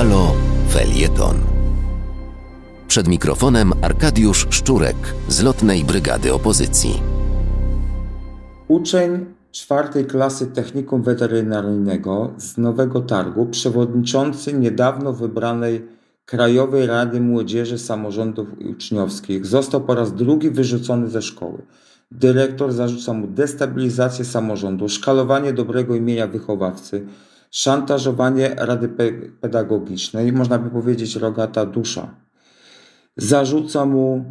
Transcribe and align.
Halo 0.00 0.32
Felieton. 0.68 1.36
Przed 2.88 3.08
mikrofonem 3.08 3.72
Arkadiusz 3.82 4.46
Szczurek 4.50 4.96
z 5.28 5.42
Lotnej 5.42 5.84
Brygady 5.84 6.32
Opozycji. 6.34 7.02
Uczeń 8.68 9.26
czwartej 9.52 10.04
klasy 10.04 10.46
Technikum 10.46 11.02
Weterynaryjnego 11.02 12.30
z 12.38 12.58
Nowego 12.58 13.00
Targu, 13.00 13.46
przewodniczący 13.46 14.52
niedawno 14.52 15.12
wybranej 15.12 15.86
Krajowej 16.24 16.86
Rady 16.86 17.20
Młodzieży 17.20 17.78
Samorządów 17.78 18.48
Uczniowskich, 18.70 19.46
został 19.46 19.80
po 19.80 19.94
raz 19.94 20.14
drugi 20.14 20.50
wyrzucony 20.50 21.08
ze 21.08 21.22
szkoły. 21.22 21.62
Dyrektor 22.10 22.72
zarzuca 22.72 23.12
mu 23.12 23.26
destabilizację 23.26 24.24
samorządu, 24.24 24.88
szkalowanie 24.88 25.52
dobrego 25.52 25.94
imienia 25.94 26.26
wychowawcy, 26.26 27.06
szantażowanie 27.50 28.54
Rady 28.58 28.88
Pedagogicznej, 29.40 30.32
można 30.32 30.58
by 30.58 30.70
powiedzieć 30.70 31.16
rogata 31.16 31.66
dusza. 31.66 32.14
Zarzuca 33.16 33.86
mu 33.86 34.24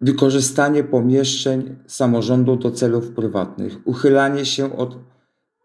wykorzystanie 0.00 0.84
pomieszczeń 0.84 1.76
samorządu 1.86 2.56
do 2.56 2.70
celów 2.70 3.10
prywatnych, 3.10 3.78
uchylanie 3.84 4.44
się 4.44 4.76
od 4.76 4.96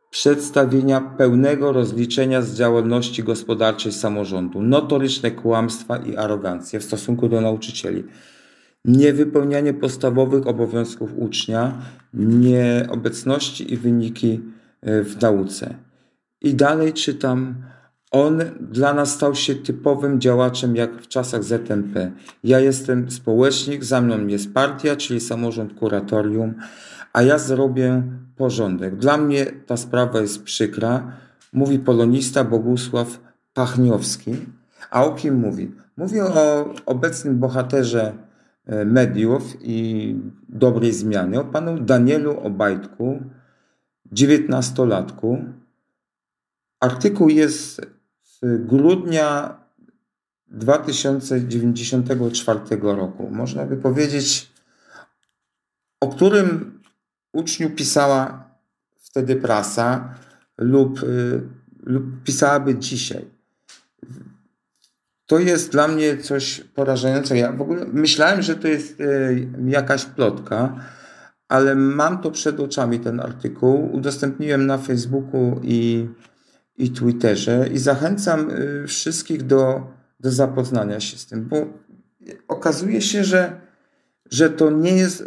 przedstawienia 0.09 1.02
pełnego 1.02 1.71
rozliczenia 1.71 2.41
z 2.41 2.55
działalności 2.55 3.23
gospodarczej 3.23 3.91
samorządu, 3.91 4.62
notoryczne 4.62 5.32
kłamstwa 5.32 5.98
i 5.98 6.16
arogancję 6.16 6.79
w 6.79 6.84
stosunku 6.84 7.29
do 7.29 7.41
nauczycieli, 7.41 8.04
niewypełnianie 8.85 9.73
podstawowych 9.73 10.48
obowiązków 10.48 11.12
ucznia, 11.18 11.82
nieobecności 12.13 13.73
i 13.73 13.77
wyniki 13.77 14.40
w 14.84 15.21
nauce. 15.21 15.76
I 16.41 16.55
dalej 16.55 16.94
czytam, 16.94 17.55
on 18.12 18.41
dla 18.60 18.93
nas 18.93 19.12
stał 19.12 19.35
się 19.35 19.55
typowym 19.55 20.21
działaczem 20.21 20.76
jak 20.76 21.01
w 21.01 21.07
czasach 21.07 21.43
ZMP. 21.43 22.12
Ja 22.43 22.60
jestem 22.60 23.12
społecznik, 23.12 23.84
za 23.84 24.01
mną 24.01 24.27
jest 24.27 24.54
partia, 24.54 24.96
czyli 24.96 25.20
samorząd 25.20 25.73
kuratorium, 25.73 26.54
a 27.13 27.21
ja 27.21 27.38
zrobię 27.38 28.04
porządek. 28.35 28.96
Dla 28.96 29.18
mnie 29.18 29.46
ta 29.46 29.77
sprawa 29.77 30.21
jest 30.21 30.43
przykra, 30.43 31.12
mówi 31.54 31.79
polonista 31.79 32.43
Bogusław 32.43 33.20
Pachniowski. 33.54 34.35
A 34.91 35.05
o 35.05 35.12
kim 35.12 35.35
mówi? 35.35 35.71
Mówi 35.98 36.21
o 36.21 36.66
obecnym 36.85 37.40
bohaterze 37.40 38.13
e, 38.66 38.85
mediów 38.85 39.57
i 39.62 40.16
dobrej 40.49 40.93
zmiany, 40.93 41.40
o 41.40 41.43
panu 41.43 41.79
Danielu 41.79 42.40
Obajtku, 42.40 43.20
dziewiętnastolatku. 44.12 45.45
Artykuł 46.79 47.29
jest 47.29 47.81
z 48.23 48.40
grudnia 48.67 49.57
2094 50.48 52.59
roku. 52.82 53.29
Można 53.32 53.65
by 53.65 53.77
powiedzieć, 53.77 54.51
o 55.99 56.07
którym 56.07 56.79
uczniu 57.34 57.70
pisała 57.70 58.49
wtedy 58.99 59.35
prasa 59.35 60.15
lub, 60.57 61.04
y, 61.04 61.41
lub 61.84 62.23
pisałaby 62.23 62.76
dzisiaj. 62.76 63.26
To 65.25 65.39
jest 65.39 65.72
dla 65.72 65.88
mnie 65.88 66.17
coś 66.17 66.62
porażającego. 66.75 67.39
Ja 67.39 67.51
w 67.51 67.62
ogóle 67.62 67.85
myślałem, 67.85 68.41
że 68.41 68.56
to 68.56 68.67
jest 68.67 69.01
y, 69.01 69.47
jakaś 69.67 70.06
plotka, 70.06 70.75
ale 71.52 71.75
mam 71.75 72.22
to 72.22 72.31
przed 72.31 72.59
oczami, 72.59 73.00
ten 73.00 73.19
artykuł. 73.19 73.90
Udostępniłem 73.94 74.66
na 74.66 74.78
Facebooku 74.78 75.59
i, 75.63 76.09
i 76.78 76.90
Twitterze 76.91 77.68
i 77.74 77.78
zachęcam 77.78 78.50
y, 78.50 78.88
wszystkich 78.88 79.44
do, 79.44 79.88
do 80.19 80.31
zapoznania 80.31 81.00
się 81.00 81.17
z 81.17 81.25
tym, 81.25 81.47
bo 81.47 81.57
okazuje 82.47 83.01
się, 83.01 83.23
że 83.23 83.61
że 84.31 84.50
to 84.50 84.72
nie 84.72 84.91
jest 84.91 85.22
e, 85.22 85.25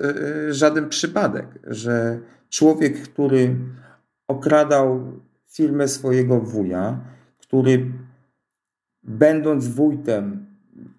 e, 0.49 0.55
żaden 0.55 0.89
przypadek, 0.89 1.47
że 1.65 2.19
człowiek, 2.49 3.03
który 3.03 3.57
okradał 4.29 5.21
firmę 5.53 5.89
swojego 5.89 6.41
wuja, 6.41 7.01
który 7.39 7.93
będąc 9.03 9.69
wójtem 9.69 10.47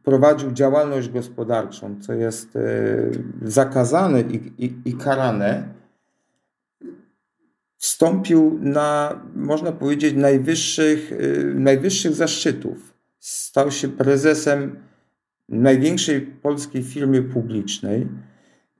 prowadził 0.03 0.51
działalność 0.51 1.09
gospodarczą, 1.09 2.01
co 2.01 2.13
jest 2.13 2.55
e, 2.55 2.61
zakazane 3.41 4.21
i, 4.21 4.65
i, 4.65 4.75
i 4.85 4.93
karane, 4.93 5.75
wstąpił 7.77 8.59
na, 8.61 9.21
można 9.35 9.71
powiedzieć, 9.71 10.15
najwyższych, 10.15 11.11
najwyższych 11.55 12.13
zaszczytów. 12.13 12.93
Stał 13.19 13.71
się 13.71 13.89
prezesem 13.89 14.79
największej 15.49 16.21
polskiej 16.21 16.83
firmy 16.83 17.23
publicznej 17.23 18.07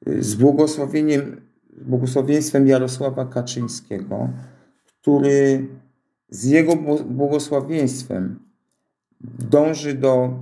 z 0.05 0.35
błogosławieniem, 0.35 1.41
błogosławieństwem 1.81 2.67
Jarosława 2.67 3.25
Kaczyńskiego, 3.25 4.29
który 4.85 5.67
z 6.29 6.43
jego 6.43 6.75
błogosławieństwem 7.05 8.39
dąży 9.39 9.93
do 9.93 10.39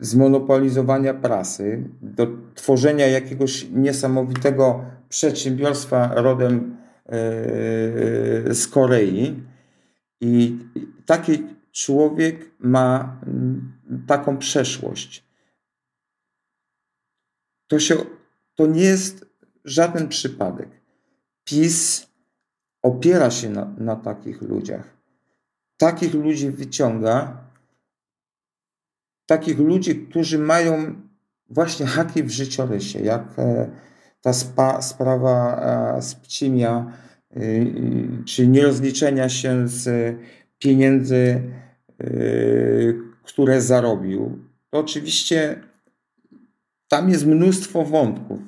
zmonopolizowania 0.00 1.14
prasy, 1.14 1.90
do 2.02 2.26
tworzenia 2.54 3.06
jakiegoś 3.06 3.66
niesamowitego 3.70 4.84
przedsiębiorstwa 5.08 6.10
rodem 6.14 6.76
e, 7.06 8.54
z 8.54 8.68
Korei. 8.68 9.42
I 10.20 10.58
taki 11.06 11.46
człowiek 11.72 12.50
ma 12.58 13.20
taką 14.06 14.38
przeszłość. 14.38 15.24
To, 17.66 17.78
się, 17.78 17.96
to 18.54 18.66
nie 18.66 18.82
jest 18.82 19.26
żaden 19.64 20.08
przypadek. 20.08 20.68
PiS 21.44 22.06
opiera 22.82 23.30
się 23.30 23.50
na, 23.50 23.74
na 23.78 23.96
takich 23.96 24.42
ludziach. 24.42 24.96
Takich 25.76 26.14
ludzi 26.14 26.50
wyciąga, 26.50 27.47
takich 29.28 29.58
ludzi, 29.58 29.96
którzy 29.96 30.38
mają 30.38 30.94
właśnie 31.50 31.86
haki 31.86 32.22
w 32.22 32.30
życiorysie, 32.30 33.00
jak 33.00 33.38
e, 33.38 33.70
ta 34.20 34.32
spa, 34.32 34.82
sprawa 34.82 35.60
e, 35.96 36.02
z 36.02 36.14
Pcimia, 36.14 36.92
y, 37.36 37.72
czy 38.26 38.48
nierozliczenia 38.48 39.28
się 39.28 39.68
z 39.68 40.16
pieniędzy 40.58 41.42
y, 42.00 42.98
które 43.22 43.62
zarobił, 43.62 44.38
to 44.70 44.78
oczywiście 44.78 45.60
tam 46.88 47.10
jest 47.10 47.26
mnóstwo 47.26 47.84
wątków, 47.84 48.38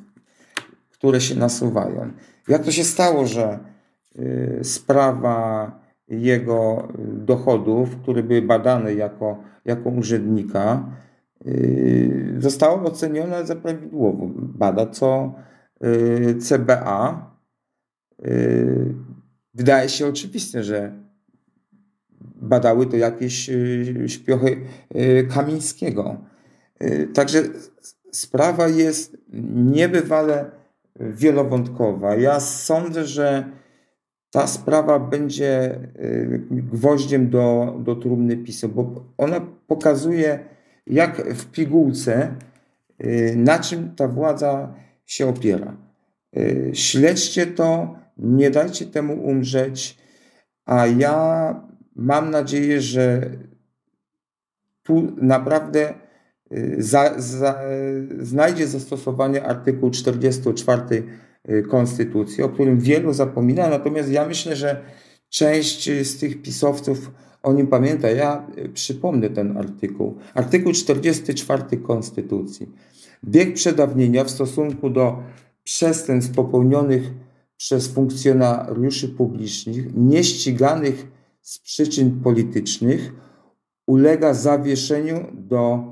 które 0.91 1.21
się 1.21 1.35
nasuwają. 1.35 2.13
Jak 2.49 2.65
to 2.65 2.71
się 2.71 2.85
stało, 2.85 3.27
że 3.27 3.59
y, 4.19 4.61
sprawa 4.63 5.81
jego 6.11 6.89
dochodów, 6.99 7.97
które 7.97 8.23
były 8.23 8.43
badane 8.43 8.95
jako, 8.95 9.43
jako 9.65 9.91
urzędnika, 9.91 10.97
y, 11.47 12.35
została 12.39 12.83
oceniona 12.83 13.45
za 13.45 13.57
prawidłowo. 13.57 14.31
Bada 14.35 14.87
co 14.87 15.35
y, 15.85 16.35
CBA. 16.41 17.31
Wydaje 19.55 19.89
się 19.89 20.07
oczywiste, 20.07 20.63
że 20.65 20.93
badały 22.41 22.87
to 22.87 22.97
jakieś 22.97 23.51
y, 23.51 24.05
śpiochy 24.07 24.57
y, 24.97 25.29
Kamińskiego. 25.35 26.17
Y, 26.83 27.09
także 27.15 27.43
sprawa 28.13 28.69
jest 28.69 29.17
niebywale 29.55 30.51
wielowątkowa. 31.01 32.15
Ja 32.17 32.41
sądzę, 32.41 33.05
że 33.05 33.45
ta 34.31 34.47
sprawa 34.47 34.99
będzie 34.99 35.79
gwoździem 36.51 37.31
do, 37.31 37.77
do 37.85 37.97
trumny 37.97 38.37
PiSu, 38.37 38.69
bo 38.69 39.05
ona 39.19 39.41
pokazuje, 39.67 40.39
jak 40.87 41.35
w 41.35 41.51
pigułce, 41.51 42.35
na 43.37 43.59
czym 43.59 43.95
ta 43.97 44.09
władza 44.09 44.75
się 45.07 45.29
opiera. 45.29 45.77
Śledźcie 46.73 47.47
to, 47.47 47.95
nie 48.19 48.51
dajcie 48.51 48.87
temu 48.87 49.25
umrzeć, 49.25 49.99
a 50.65 50.87
ja 50.87 51.55
mam 51.97 52.31
nadzieję, 52.31 52.81
że 52.81 53.31
tu 54.83 55.17
naprawdę 55.17 55.95
y, 56.53 56.77
za, 56.79 57.15
za, 57.21 57.61
znajdzie 58.19 58.67
zastosowanie 58.67 59.45
artykuł 59.45 59.91
44 59.91 61.03
y, 61.49 61.63
Konstytucji, 61.63 62.43
o 62.43 62.49
którym 62.49 62.81
wielu 62.81 63.13
zapomina, 63.13 63.69
natomiast 63.69 64.11
ja 64.11 64.27
myślę, 64.27 64.57
że 64.57 64.85
część 65.29 65.91
z 66.03 66.19
tych 66.19 66.43
pisowców 66.43 67.11
o 67.43 67.53
nim 67.53 67.67
pamięta. 67.67 68.11
Ja 68.11 68.47
y, 68.59 68.69
przypomnę 68.69 69.31
ten 69.31 69.57
artykuł. 69.57 70.19
Artykuł 70.35 70.73
44 70.73 71.77
Konstytucji. 71.77 72.69
Bieg 73.25 73.55
przedawnienia 73.55 74.25
w 74.25 74.31
stosunku 74.31 74.91
do 74.91 75.23
przestępstw 75.65 76.35
popełnionych 76.35 77.11
przez 77.57 77.89
funkcjonariuszy 77.89 79.09
publicznych, 79.09 79.95
nieściganych 79.95 81.07
z 81.43 81.59
przyczyn 81.59 82.21
politycznych 82.21 83.13
ulega 83.87 84.35
zawieszeniu 84.35 85.27
do 85.33 85.85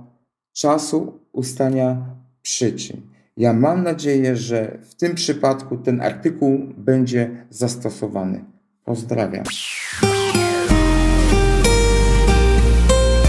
czasu 0.52 1.20
ustania 1.32 2.16
przyczyn. 2.42 3.00
Ja 3.38 3.52
mam 3.52 3.82
nadzieję, 3.82 4.36
że 4.36 4.78
w 4.82 4.94
tym 4.94 5.14
przypadku 5.14 5.76
ten 5.76 6.00
artykuł 6.00 6.60
będzie 6.76 7.30
zastosowany. 7.50 8.44
Pozdrawiam. 8.84 9.44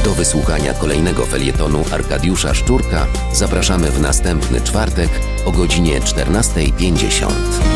Do 0.04 0.12
wysłuchania 0.12 0.74
kolejnego 0.74 1.26
felietonu 1.26 1.84
Arkadiusza 1.94 2.54
Szczurka 2.54 3.06
zapraszamy 3.34 3.92
w 3.92 4.02
następny 4.02 4.62
czwartek 4.62 5.10
o 5.46 5.52
godzinie 5.52 6.00
14.50. 6.00 7.69